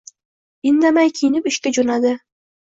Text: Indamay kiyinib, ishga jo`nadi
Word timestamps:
Indamay 0.69 1.11
kiyinib, 1.19 1.51
ishga 1.53 1.73
jo`nadi 1.79 2.17